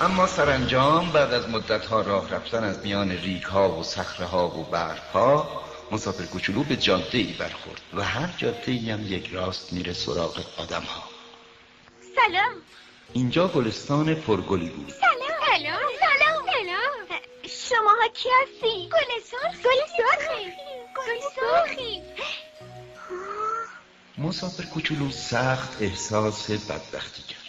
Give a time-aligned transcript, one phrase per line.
[0.00, 1.44] اما سرانجام بعد از
[1.84, 6.64] ها راه رفتن از میان ریگ ها و صخره ها و برف ها مسافر کوچولو
[6.64, 11.02] به جاده ای برخورد و هر جاده ای هم یک راست میره سراغ آدم ها
[12.14, 12.52] سلام.
[13.12, 14.88] اینجا گلستان پرگلی بود.
[14.88, 15.16] سلام.
[15.46, 15.80] سلام.
[16.00, 16.46] سلام.
[16.46, 20.52] سلام شماها کی هستی؟ گل سرخی گل سرخی
[20.96, 22.02] گل سرخی
[24.18, 27.46] مسافر کوچولو سخت احساس بدبختی کرد.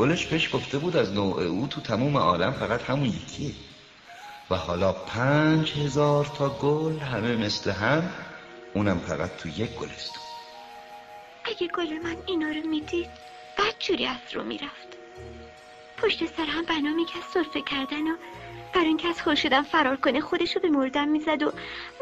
[0.00, 3.52] گلش پیش گفته بود از نوع او تو تموم عالم فقط همون یکیه.
[4.50, 8.12] و حالا پنج هزار تا گل همه مثل هم
[8.74, 10.22] اونم فقط تو یک گلستون.
[11.44, 13.10] اگه گل من اینا رو می‌دید
[13.58, 14.88] بعد جوری از رو می‌رفت.
[15.98, 18.16] پشت سر هم بنا می‌کرد صرفه کردن و
[18.74, 21.52] برای اینکه از خورشیدم فرار کنه خودشو به مردم می‌زد و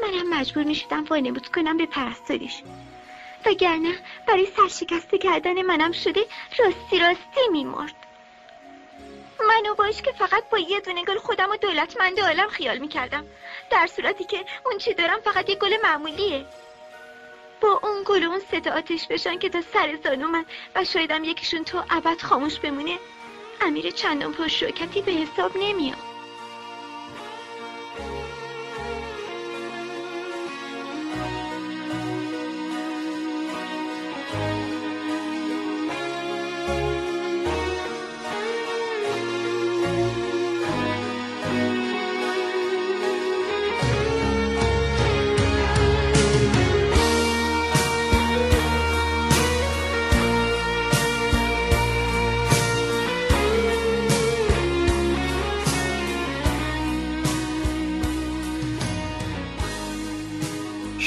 [0.03, 2.63] منم مجبور می‌شدم وانمود کنم به پرستاریش.
[3.49, 6.21] وگرنه برای سرشکسته کردن منم شده
[6.59, 7.95] راستی راستی میمرد.
[9.49, 13.25] منو باش که فقط با یه دونه گل خودم و دولتمند عالم خیال می‌کردم.
[13.71, 16.45] در صورتی که اون چی دارم فقط یه گل معمولیه.
[17.61, 20.45] با اون گل و اون ستا آتش بشن که تا سر زانو من
[20.75, 22.99] و شایدم یکیشون تو ابد خاموش بمونه
[23.61, 26.08] امیر چندان پرشوکتی به حساب نمیاد.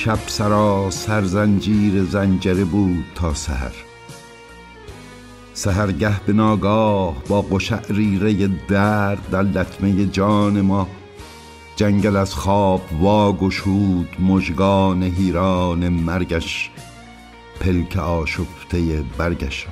[0.03, 3.72] شب سرا سرزنجیر زنجره بود تا سحر.
[5.53, 10.88] سهرگه به ناگاه با قشعریره درد در لطمه جان ما
[11.75, 16.69] جنگل از خواب واگشود مژگان هیران مرگش
[17.59, 19.68] پلک آشفته برگش.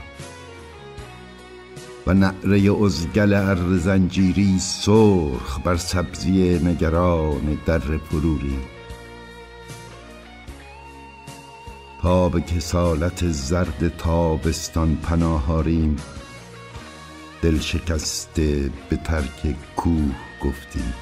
[2.08, 8.79] و نعره ازگل ار زنجیری سرخ بر سبزی نگران در پروری
[12.02, 15.96] تا به کسالت زرد تابستان پناهاریم.
[17.42, 20.94] دل شکسته به ترک کوه گفتیم.